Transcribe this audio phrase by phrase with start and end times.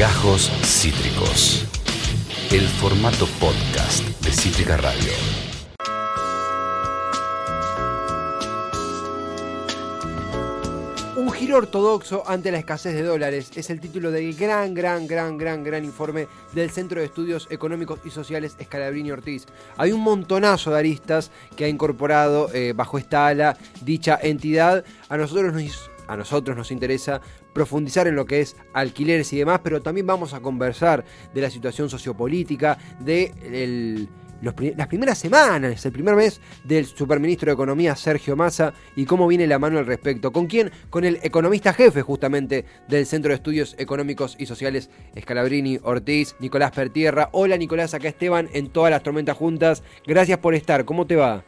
[0.00, 1.66] Gajos Cítricos.
[2.50, 5.12] El formato podcast de Cítrica Radio.
[11.16, 15.36] Un giro ortodoxo ante la escasez de dólares es el título del gran, gran, gran,
[15.36, 19.44] gran, gran informe del Centro de Estudios Económicos y Sociales Escalabrini Ortiz.
[19.76, 24.82] Hay un montonazo de aristas que ha incorporado eh, bajo esta ala dicha entidad.
[25.10, 27.20] A nosotros nos, a nosotros nos interesa
[27.52, 31.50] profundizar en lo que es alquileres y demás, pero también vamos a conversar de la
[31.50, 34.08] situación sociopolítica, de
[34.42, 39.46] las primeras semanas, el primer mes del superministro de Economía Sergio Massa y cómo viene
[39.46, 40.32] la mano al respecto.
[40.32, 40.72] ¿Con quién?
[40.90, 46.72] Con el economista jefe justamente del Centro de Estudios Económicos y Sociales Escalabrini Ortiz, Nicolás
[46.72, 47.28] Pertierra.
[47.30, 49.84] Hola Nicolás, acá Esteban en todas las tormentas juntas.
[50.04, 51.44] Gracias por estar, ¿cómo te va?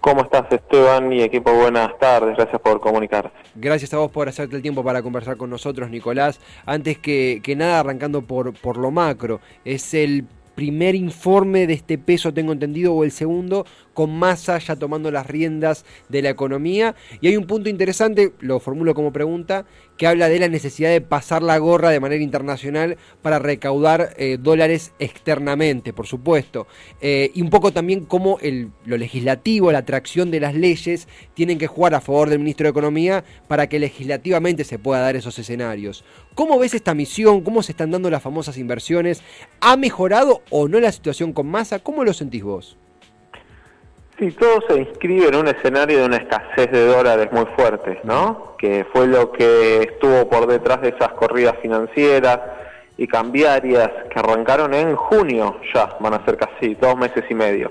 [0.00, 1.52] ¿Cómo estás Esteban y equipo?
[1.52, 3.32] Buenas tardes, gracias por comunicar.
[3.56, 6.40] Gracias a vos por hacerte el tiempo para conversar con nosotros, Nicolás.
[6.66, 10.24] Antes que, que nada, arrancando por, por lo macro, es el
[10.54, 13.64] primer informe de este peso, tengo entendido, o el segundo,
[13.98, 16.94] con Massa ya tomando las riendas de la economía.
[17.20, 21.00] Y hay un punto interesante, lo formulo como pregunta, que habla de la necesidad de
[21.00, 26.68] pasar la gorra de manera internacional para recaudar eh, dólares externamente, por supuesto.
[27.00, 31.58] Eh, y un poco también cómo el, lo legislativo, la atracción de las leyes, tienen
[31.58, 35.36] que jugar a favor del ministro de Economía para que legislativamente se pueda dar esos
[35.40, 36.04] escenarios.
[36.36, 37.40] ¿Cómo ves esta misión?
[37.40, 39.22] ¿Cómo se están dando las famosas inversiones?
[39.60, 41.80] ¿Ha mejorado o no la situación con masa?
[41.80, 42.78] ¿Cómo lo sentís vos?
[44.18, 48.56] Sí, todo se inscribe en un escenario de una escasez de dólares muy fuerte, ¿no?
[48.58, 52.40] Que fue lo que estuvo por detrás de esas corridas financieras
[52.96, 57.70] y cambiarias que arrancaron en junio ya, van a ser casi dos meses y medio.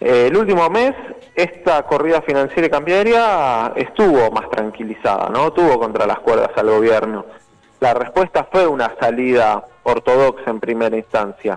[0.00, 0.94] Eh, el último mes,
[1.36, 5.52] esta corrida financiera y cambiaria estuvo más tranquilizada, ¿no?
[5.52, 7.24] Tuvo contra las cuerdas al gobierno.
[7.78, 11.56] La respuesta fue una salida ortodoxa en primera instancia.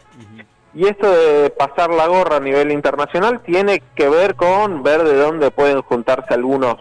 [0.73, 5.15] Y esto de pasar la gorra a nivel internacional tiene que ver con ver de
[5.15, 6.77] dónde pueden juntarse algunos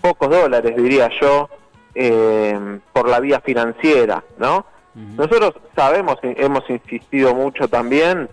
[0.00, 1.48] pocos dólares, diría yo,
[1.94, 4.64] eh, por la vía financiera, ¿no?
[4.94, 8.28] Nosotros sabemos, hemos insistido mucho también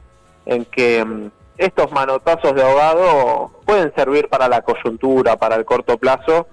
[0.48, 5.98] en que mm, estos manotazos de ahogado pueden servir para la coyuntura, para el corto
[5.98, 6.48] plazo,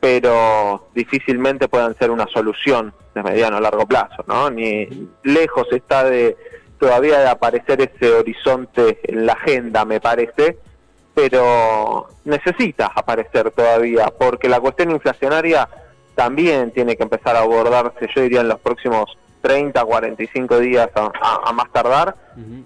[0.00, 4.50] pero difícilmente puedan ser una solución de mediano a largo plazo, ¿no?
[4.50, 6.36] Ni lejos está de
[6.78, 10.58] todavía de aparecer ese horizonte en la agenda, me parece,
[11.14, 15.68] pero necesita aparecer todavía, porque la cuestión inflacionaria
[16.14, 21.52] también tiene que empezar a abordarse, yo diría, en los próximos 30, 45 días a,
[21.52, 22.14] más tardar,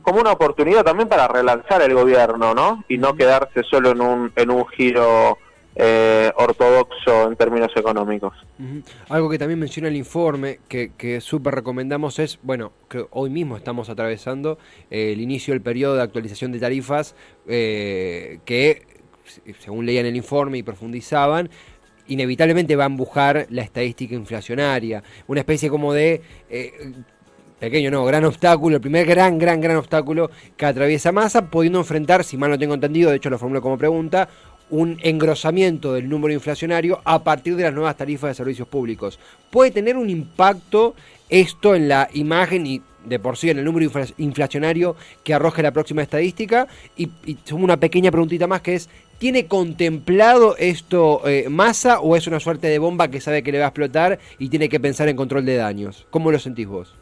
[0.03, 2.85] como una oportunidad también para relanzar el gobierno, ¿no?
[2.89, 5.39] Y no quedarse solo en un, en un giro
[5.75, 8.35] eh, ortodoxo en términos económicos.
[9.09, 13.57] Algo que también menciona el informe, que, que súper recomendamos es, bueno, que hoy mismo
[13.57, 14.59] estamos atravesando
[14.91, 17.15] eh, el inicio del periodo de actualización de tarifas,
[17.47, 18.87] eh, que,
[19.61, 21.49] según leían el informe y profundizaban,
[22.09, 26.21] inevitablemente va a empujar la estadística inflacionaria, una especie como de
[27.63, 32.25] pequeño no, gran obstáculo, el primer gran, gran, gran obstáculo que atraviesa masa, pudiendo enfrentar,
[32.25, 34.29] si mal no tengo entendido, de hecho lo formulo como pregunta,
[34.73, 39.19] un engrosamiento del número inflacionario a partir de las nuevas tarifas de servicios públicos.
[39.51, 40.95] ¿Puede tener un impacto
[41.29, 45.73] esto en la imagen y de por sí en el número inflacionario que arroje la
[45.73, 46.69] próxima estadística?
[46.97, 47.11] Y,
[47.53, 48.89] una pequeña preguntita más que es,
[49.19, 53.59] ¿tiene contemplado esto eh, masa o es una suerte de bomba que sabe que le
[53.59, 56.07] va a explotar y tiene que pensar en control de daños?
[56.09, 56.95] ¿Cómo lo sentís vos?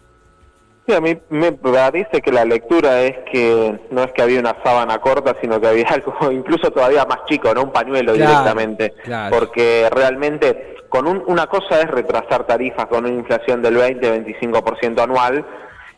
[0.95, 4.99] A mí me parece que la lectura es que no es que había una sábana
[4.99, 7.65] corta, sino que había algo incluso todavía más chico, ¿no?
[7.65, 8.95] Un pañuelo directamente.
[9.31, 15.45] Porque realmente, con una cosa es retrasar tarifas con una inflación del 20-25% anual,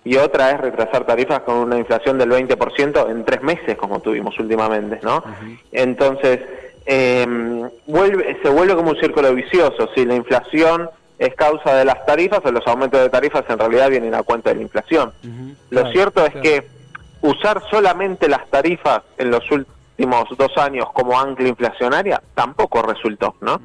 [0.05, 4.37] y otra es retrasar tarifas con una inflación del 20% en tres meses, como tuvimos
[4.39, 5.23] últimamente, ¿no?
[5.71, 6.41] Entonces,
[6.87, 7.25] eh,
[7.87, 9.89] vuelve, se vuelve como un círculo vicioso.
[9.95, 10.91] Si la inflación
[11.23, 14.51] es causa de las tarifas o los aumentos de tarifas en realidad vienen a cuenta
[14.51, 15.13] de la inflación.
[15.71, 16.67] Lo cierto es que
[17.21, 23.61] usar solamente las tarifas en los últimos dos años como ancla inflacionaria tampoco resultó, ¿no?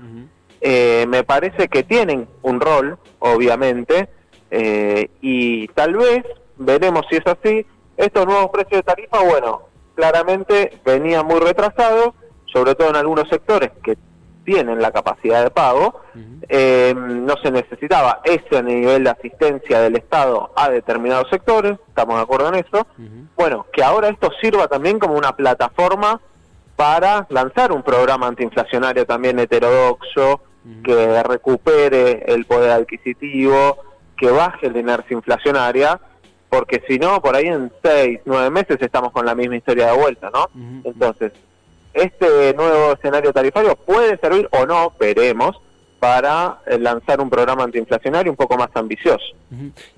[0.61, 4.07] Eh, me parece que tienen un rol, obviamente,
[4.51, 6.25] eh, y tal vez,
[6.57, 7.65] veremos si es así,
[7.95, 9.63] estos nuevos precios de tarifa, bueno,
[9.95, 12.13] claramente venían muy retrasados,
[12.45, 13.97] sobre todo en algunos sectores que
[14.47, 16.03] tienen la capacidad de pago,
[16.47, 22.21] eh, no se necesitaba ese nivel de asistencia del Estado a determinados sectores, estamos de
[22.21, 22.87] acuerdo en eso,
[23.35, 26.21] bueno, que ahora esto sirva también como una plataforma
[26.77, 30.39] para lanzar un programa antiinflacionario también heterodoxo,
[30.81, 33.79] que recupere el poder adquisitivo,
[34.15, 35.99] que baje la inercia inflacionaria,
[36.47, 39.97] porque si no, por ahí en seis, nueve meses estamos con la misma historia de
[39.97, 40.49] vuelta, ¿no?
[40.85, 41.33] Entonces,
[41.97, 45.59] este nuevo escenario tarifario puede servir o no, veremos,
[45.99, 49.25] para eh, lanzar un programa antiinflacionario un poco más ambicioso.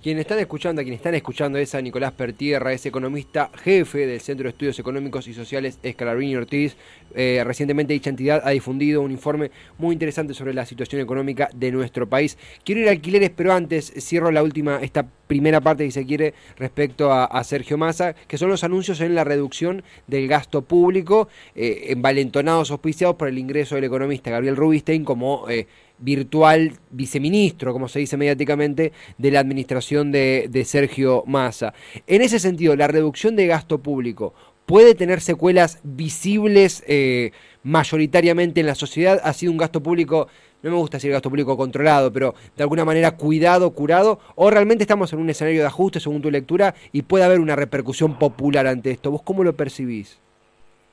[0.01, 4.43] Quienes están escuchando, quienes están escuchando es a Nicolás Pertierra, es economista jefe del Centro
[4.43, 6.77] de Estudios Económicos y Sociales Escalarini Ortiz.
[7.15, 9.49] Eh, recientemente dicha entidad ha difundido un informe
[9.79, 12.37] muy interesante sobre la situación económica de nuestro país.
[12.63, 16.33] Quiero ir a alquileres, pero antes cierro la última, esta primera parte, si se quiere,
[16.57, 21.87] respecto a, Sergio Massa, que son los anuncios en la reducción del gasto público, eh,
[21.89, 25.67] envalentonados, auspiciados por el ingreso del economista Gabriel Rubinstein como eh,
[25.99, 31.73] virtual viceministro, como se dice mediáticamente, de la administración de, de Sergio Massa.
[32.07, 34.33] En ese sentido, la reducción de gasto público
[34.69, 37.31] puede tener secuelas visibles eh,
[37.63, 39.19] mayoritariamente en la sociedad.
[39.23, 40.27] Ha sido un gasto público,
[40.61, 44.83] no me gusta decir gasto público controlado, pero de alguna manera cuidado, curado, o realmente
[44.83, 48.67] estamos en un escenario de ajuste según tu lectura y puede haber una repercusión popular
[48.67, 49.09] ante esto.
[49.09, 50.19] ¿Vos cómo lo percibís?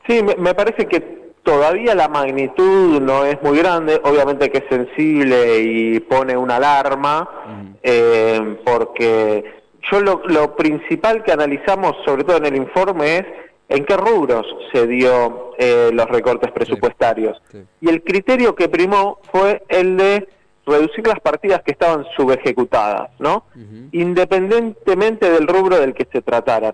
[0.07, 5.61] Sí, me parece que todavía la magnitud no es muy grande, obviamente que es sensible
[5.61, 12.47] y pone una alarma, eh, porque yo lo, lo principal que analizamos, sobre todo en
[12.47, 13.27] el informe, es
[13.69, 17.41] en qué rubros se dio eh, los recortes presupuestarios.
[17.81, 20.29] Y el criterio que primó fue el de
[20.67, 23.45] reducir las partidas que estaban subejecutadas, ¿no?
[23.93, 26.73] Independientemente del rubro del que se trataran.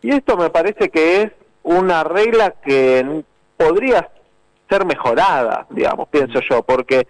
[0.00, 1.32] Y esto me parece que es
[1.64, 3.24] una regla que
[3.62, 4.08] podría
[4.68, 7.06] ser mejorada, digamos, pienso yo, porque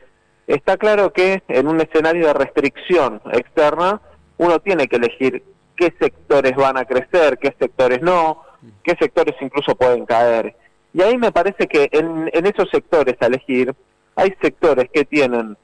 [0.47, 4.01] está claro que en un escenario de restricción externa
[4.39, 5.45] uno tiene que elegir
[5.77, 8.43] qué sectores van a crecer, qué sectores no,
[8.83, 10.57] qué sectores incluso pueden caer.
[10.93, 13.75] Y ahí me parece que en, esos sectores a elegir,
[14.15, 15.57] hay sectores que tienen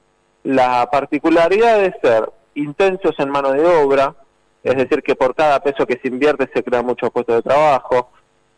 [0.42, 4.14] la particularidad de ser intensos en mano de obra,
[4.62, 8.10] es decir, que por cada peso que se invierte se crean muchos puestos de trabajo,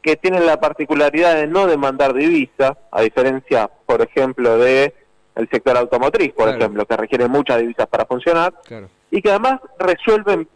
[0.03, 4.95] que tienen la particularidad de no demandar divisas, a diferencia, por ejemplo, de
[5.37, 8.53] el sector automotriz, por ejemplo, que requiere muchas divisas para funcionar,
[9.11, 10.49] y que además resuelven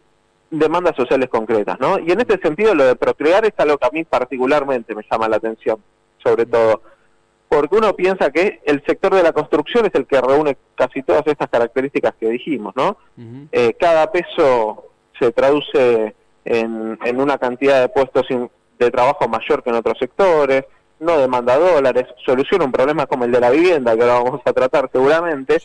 [0.49, 1.99] demandas sociales concretas, ¿no?
[1.99, 5.27] Y en este sentido lo de procrear es algo que a mí particularmente me llama
[5.27, 5.77] la atención,
[6.23, 6.81] sobre todo,
[7.47, 11.25] porque uno piensa que el sector de la construcción es el que reúne casi todas
[11.25, 12.97] estas características que dijimos, ¿no?
[13.51, 18.25] Eh, cada peso se traduce en, en una cantidad de puestos
[18.79, 20.65] de trabajo mayor que en otros sectores,
[20.99, 24.53] no demanda dólares, soluciona un problema como el de la vivienda, que ahora vamos a
[24.53, 25.57] tratar seguramente,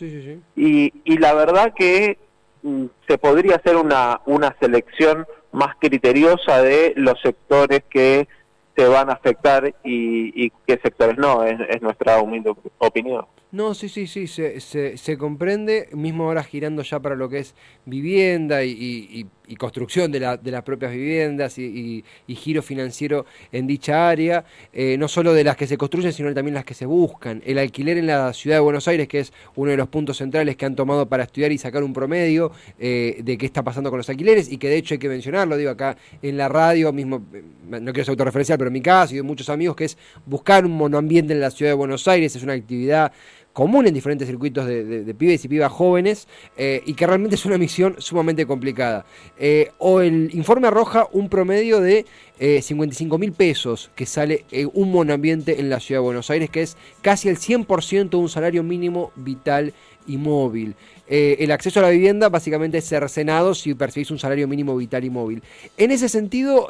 [0.55, 2.17] Y, y la verdad que
[2.63, 8.27] Mm, se podría hacer una, una selección más criteriosa de los sectores que
[8.75, 13.25] se van a afectar y, y qué sectores no, es, es nuestra humilde opinión.
[13.51, 17.39] No, sí, sí, sí, se, se, se, comprende, mismo ahora girando ya para lo que
[17.39, 17.55] es
[17.85, 19.27] vivienda y,
[19.57, 25.07] construcción de, la, de, las propias viviendas y, giro financiero en dicha área, eh, no
[25.07, 27.41] solo de las que se construyen, sino también las que se buscan.
[27.45, 30.55] El alquiler en la ciudad de Buenos Aires, que es uno de los puntos centrales
[30.55, 33.97] que han tomado para estudiar y sacar un promedio eh, de qué está pasando con
[33.97, 37.21] los alquileres, y que de hecho hay que mencionarlo, digo acá en la radio, mismo,
[37.33, 39.97] eh, no quiero ser autorreferencial, pero en mi caso y de muchos amigos, que es
[40.25, 43.11] buscar un monoambiente en la ciudad de Buenos Aires, es una actividad
[43.53, 46.27] común en diferentes circuitos de, pibes y pibas jóvenes
[46.57, 49.05] eh, y que realmente es una misión sumamente complicada.
[49.37, 52.05] Eh, o el informe arroja un promedio de
[52.39, 56.61] 55 eh, mil pesos que sale un monoambiente en la ciudad de Buenos Aires, que
[56.61, 59.73] es casi el 100% de un salario mínimo vital
[60.07, 60.75] y móvil.
[61.07, 65.09] el acceso a la vivienda básicamente es cercenado si percibís un salario mínimo vital y
[65.09, 65.43] móvil.
[65.77, 66.69] En ese sentido,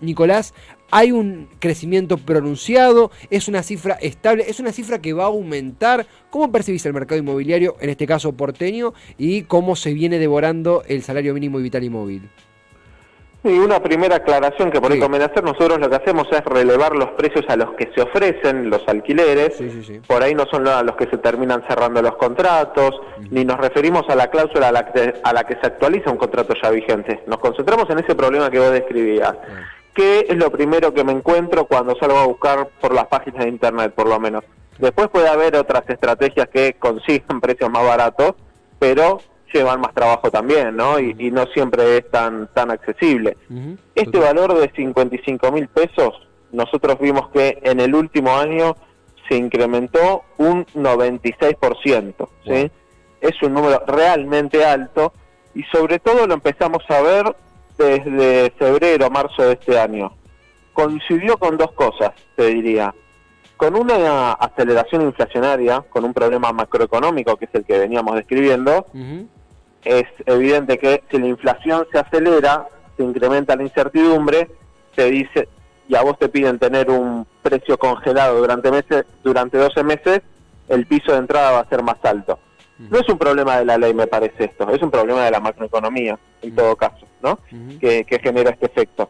[0.00, 0.54] Nicolás,
[0.90, 6.06] hay un crecimiento pronunciado, es una cifra estable, es una cifra que va a aumentar.
[6.30, 11.02] ¿Cómo percibís el mercado inmobiliario, en este caso porteño, y cómo se viene devorando el
[11.02, 12.30] salario mínimo vital y móvil?
[13.44, 16.96] Y una primera aclaración que por ahí conviene hacer, nosotros lo que hacemos es relevar
[16.96, 19.62] los precios a los que se ofrecen los alquileres,
[20.08, 24.08] por ahí no son a los que se terminan cerrando los contratos, ni nos referimos
[24.08, 27.22] a la cláusula a la, que, a la que se actualiza un contrato ya vigente,
[27.28, 29.34] nos concentramos en ese problema que vos describías.
[29.94, 33.50] ¿Qué es lo primero que me encuentro cuando salgo a buscar por las páginas de
[33.50, 34.44] internet, por lo menos?
[34.78, 38.34] Después puede haber otras estrategias que consigan precios más baratos,
[38.78, 39.20] pero
[39.52, 40.98] llevan más trabajo también, ¿no?
[40.98, 43.36] Y, no siempre es tan, tan accesible.
[43.94, 46.14] Este valor de 55 mil pesos,
[46.52, 48.74] nosotros vimos que en el último año
[49.28, 52.70] se incrementó un 96%, ¿sí?
[53.20, 55.12] Es un número realmente alto
[55.54, 57.36] y sobre todo lo empezamos a ver
[57.76, 60.12] desde febrero, marzo de este año.
[60.72, 62.94] Coincidió con dos cosas, te diría.
[63.56, 68.86] Con una aceleración inflacionaria, con un problema macroeconómico que es el que veníamos describiendo,
[69.84, 72.66] es evidente que si la inflación se acelera,
[72.96, 74.48] se incrementa la incertidumbre,
[74.94, 75.48] se dice,
[75.88, 80.20] y a vos te piden tener un precio congelado durante meses, durante 12 meses,
[80.68, 82.38] el piso de entrada va a ser más alto.
[82.78, 85.40] No es un problema de la ley, me parece esto, es un problema de la
[85.40, 87.40] macroeconomía, en todo caso, ¿no?
[87.80, 89.08] que, genera este efecto.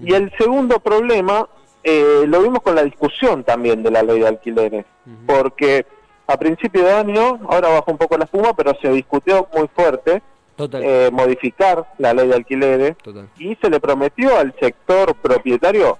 [0.00, 1.46] Y el segundo problema
[1.84, 4.86] eh, lo vimos con la discusión también de la ley de alquileres,
[5.26, 5.84] porque
[6.26, 10.22] a principio de año, ahora bajó un poco la espuma, pero se discutió muy fuerte
[10.58, 12.96] eh, modificar la ley de alquileres
[13.38, 15.98] y se le prometió al sector propietario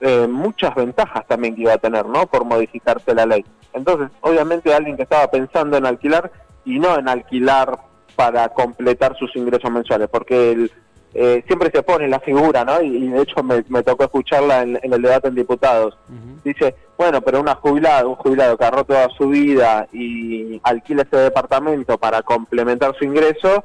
[0.00, 2.26] eh, muchas ventajas también que iba a tener, ¿no?
[2.26, 3.44] Por modificarse la ley.
[3.72, 6.30] Entonces, obviamente alguien que estaba pensando en alquilar
[6.64, 7.78] y no en alquilar
[8.16, 10.72] para completar sus ingresos mensuales, porque el,
[11.18, 12.82] eh, siempre se pone la figura, ¿no?
[12.82, 15.96] Y, de hecho me, tocó escucharla en, el debate en diputados.
[16.44, 21.16] Dice, bueno, pero una jubilada, un jubilado que ahorró toda su vida y alquila ese
[21.16, 23.64] departamento para complementar su ingreso,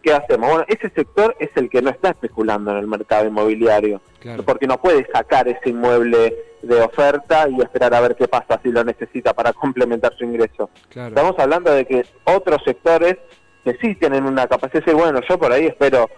[0.00, 0.48] ¿qué hacemos?
[0.48, 4.00] Bueno, ese sector es el que no está especulando en el mercado inmobiliario,
[4.46, 8.70] porque no puede sacar ese inmueble de oferta y esperar a ver qué pasa si
[8.70, 10.70] lo necesita para complementar su ingreso.
[10.94, 13.16] Estamos hablando de que otros sectores
[13.64, 16.08] que sí tienen una capacidad de decir, bueno, yo por ahí espero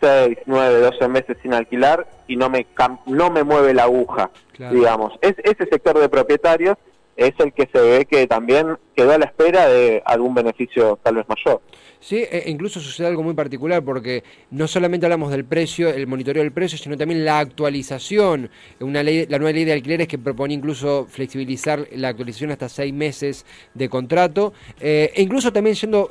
[0.00, 2.66] 6, 9, 12 meses sin alquilar y no me,
[3.06, 5.18] no me mueve la aguja, digamos.
[5.20, 6.76] Es, ese sector de propietarios
[7.20, 11.16] es el que se ve que también quedó a la espera de algún beneficio tal
[11.16, 11.60] vez mayor.
[12.00, 16.42] Sí, e incluso sucede algo muy particular porque no solamente hablamos del precio, el monitoreo
[16.42, 18.48] del precio, sino también la actualización.
[18.80, 22.94] Una ley, la nueva ley de alquileres que propone incluso flexibilizar la actualización hasta seis
[22.94, 26.10] meses de contrato eh, e incluso también siendo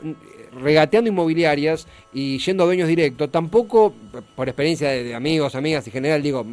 [0.61, 3.93] regateando inmobiliarias y yendo a dueños directos, tampoco,
[4.35, 6.45] por experiencia de, amigos, amigas en general, digo,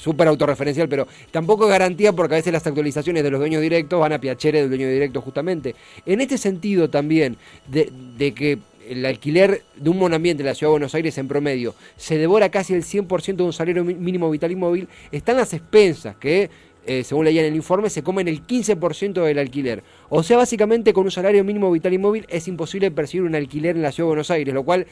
[0.00, 4.00] súper autorreferencial, pero tampoco es garantía porque a veces las actualizaciones de los dueños directos
[4.00, 5.74] van a piachere del dueño directo justamente.
[6.06, 7.36] En este sentido también,
[7.68, 11.74] de, que el alquiler de un monoambiente en la Ciudad de Buenos Aires en promedio
[11.96, 16.50] se devora casi el 100% de un salario mínimo vital inmóvil, están las expensas que
[16.86, 19.84] eh, según leía en el informe, se comen el 15% del alquiler.
[20.08, 23.76] O sea, básicamente con un salario mínimo vital y móvil es imposible percibir un alquiler
[23.76, 24.86] en la ciudad de Buenos Aires, lo cual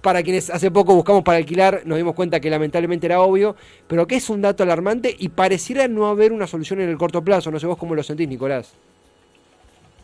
[0.00, 4.06] para quienes hace poco buscamos para alquilar, nos dimos cuenta que lamentablemente era obvio, pero
[4.06, 7.50] que es un dato alarmante y pareciera no haber una solución en el corto plazo.
[7.50, 8.74] No sé vos cómo lo sentís, Nicolás.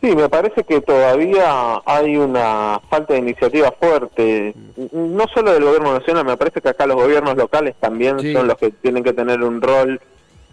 [0.01, 4.55] Sí, me parece que todavía hay una falta de iniciativa fuerte,
[4.93, 8.59] no solo del gobierno nacional, me parece que acá los gobiernos locales también son los
[8.59, 9.99] que tienen que tener un rol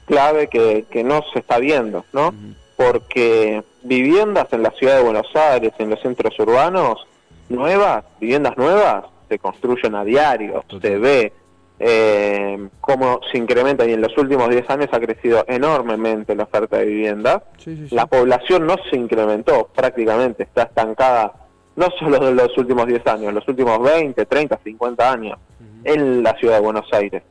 [0.06, 2.34] clave que, que no se está viendo, ¿no?
[2.78, 7.06] Porque viviendas en la ciudad de Buenos Aires, en los centros urbanos,
[7.50, 11.32] nuevas, viviendas nuevas, se construyen a diario, se ve
[11.80, 16.78] eh, cómo se incrementa y en los últimos 10 años ha crecido enormemente la oferta
[16.78, 17.44] de vivienda.
[17.92, 21.32] La población no se incrementó prácticamente, está estancada
[21.78, 25.40] no solo en los últimos 10 años, los últimos 20, 30, 50 años
[25.86, 27.24] en la ciudad de Buenos Aires.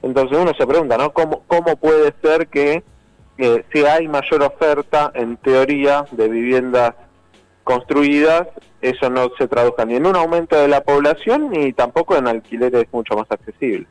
[0.00, 1.12] Entonces uno se pregunta, ¿no?
[1.12, 2.84] ¿Cómo, cómo puede ser que
[3.72, 6.94] si hay mayor oferta, en teoría, de viviendas
[7.68, 8.48] construidas,
[8.80, 12.86] eso no se traduzca ni en un aumento de la población ni tampoco en alquileres
[12.92, 13.86] mucho más accesibles.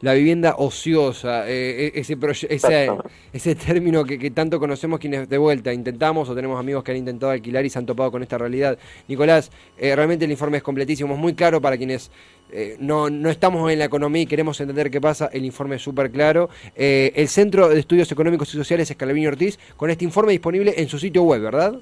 [0.00, 2.18] La vivienda ociosa, eh, e-, ese,
[2.48, 2.90] ese,
[3.32, 6.96] ese, término que, que, tanto conocemos quienes de vuelta intentamos o tenemos amigos que han
[6.96, 8.76] intentado alquilar y se han topado con esta realidad.
[9.06, 12.10] Nicolás, eh, realmente el informe es completísimo, es muy claro para quienes
[12.52, 15.82] eh, no, no estamos en la economía y queremos entender qué pasa, el informe es
[15.82, 16.50] súper claro.
[16.74, 20.88] Eh, el Centro de Estudios Económicos y Sociales Escalabrini Ortiz, con este informe disponible en
[20.88, 21.74] su sitio web, ¿verdad?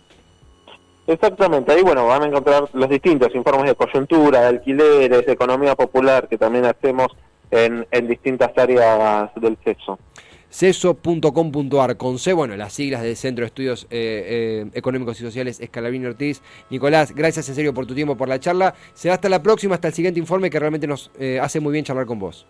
[1.08, 5.74] Exactamente, ahí bueno, van a encontrar los distintos informes de coyuntura, de alquileres, de economía
[5.74, 7.16] popular que también hacemos
[7.50, 9.98] en, distintas áreas del CESO
[10.50, 15.60] ceso.com.ar con C, bueno, las siglas del Centro de Estudios eh, eh, Económicos y Sociales
[15.60, 16.42] Escalabrini Ortiz.
[16.68, 18.74] Nicolás, gracias en serio por tu tiempo, por la charla.
[18.92, 21.84] Será hasta la próxima, hasta el siguiente informe que realmente nos eh, hace muy bien
[21.86, 22.46] charlar con vos.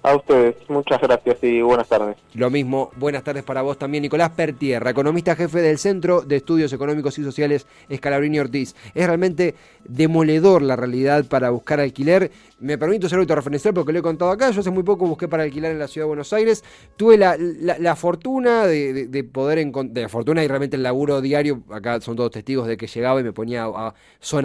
[0.00, 2.16] A ustedes, muchas gracias y buenas tardes.
[2.34, 6.72] Lo mismo, buenas tardes para vos también, Nicolás Pertierra, economista jefe del Centro de Estudios
[6.72, 8.76] Económicos y Sociales Escalabrini Ortiz.
[8.94, 12.30] Es realmente demoledor la realidad para buscar alquiler.
[12.60, 14.50] Me permito ser autorreferencial porque lo he contado acá.
[14.52, 16.62] Yo hace muy poco busqué para alquilar en la ciudad de Buenos Aires.
[16.96, 22.00] Tuve la, fortuna de, poder encontrar, de la fortuna y realmente el laburo diario, acá
[22.00, 23.94] son todos testigos de que llegaba y me ponía a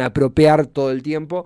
[0.03, 1.45] apropiar todo el tiempo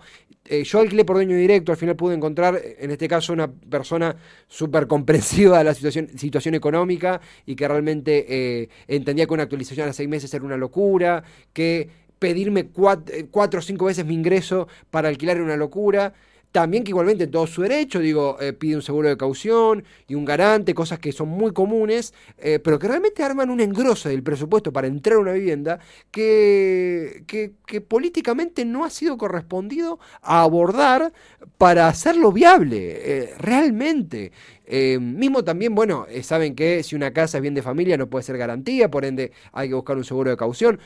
[0.49, 4.15] eh, yo alquilé por dueño directo, al final pude encontrar, en este caso, una persona
[4.47, 9.89] súper comprensiva de la situación, situación económica y que realmente eh, entendía que una actualización
[9.89, 11.23] a seis meses era una locura,
[11.53, 11.89] que
[12.19, 16.13] pedirme cuatro, eh, cuatro o cinco veces mi ingreso para alquilar era una locura.
[16.51, 20.25] También que igualmente todo su derecho, digo, eh, pide un seguro de caución y un
[20.25, 24.71] garante, cosas que son muy comunes, eh, pero que realmente arman un engrose del presupuesto
[24.71, 31.13] para entrar a una vivienda que, que, políticamente no ha sido correspondido a abordar
[31.57, 34.31] para hacerlo viable, eh, realmente.
[34.69, 38.37] Mismo también, bueno, saben que si una casa es bien de familia no puede ser
[38.37, 40.79] garantía, por ende hay que buscar un seguro de caución.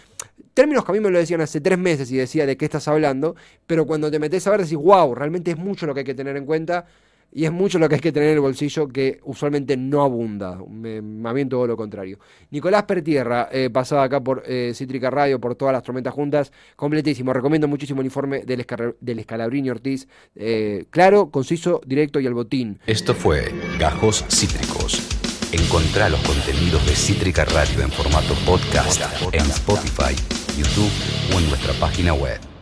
[0.53, 2.87] Términos que a mí me lo decían hace tres meses y decía de qué estás
[2.87, 3.35] hablando,
[3.65, 6.13] pero cuando te metes a ver decís, wow, realmente es mucho lo que hay que
[6.13, 6.85] tener en cuenta
[7.31, 10.57] y es mucho lo que hay que tener en el bolsillo que usualmente no abunda,
[11.01, 12.19] más bien todo lo contrario.
[12.49, 17.33] Nicolás Pertierra, eh, pasaba acá por eh, Cítrica Radio, por todas las tormentas juntas, completísimo.
[17.33, 18.65] Recomiendo muchísimo el informe del,
[18.99, 22.79] del Escalabrini Ortiz, eh, claro, conciso, directo y al botín.
[22.85, 25.01] Esto fue Gajos Cítricos.
[25.51, 29.01] Encontrá los contenidos de Cítrica Radio en formato podcast
[29.33, 30.15] en Spotify,
[30.57, 30.91] YouTube
[31.35, 32.50] o en nuestra página web.